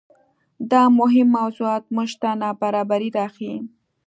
[0.71, 3.57] دا مهم موضوعات موږ ته نابرابرۍ راښيي.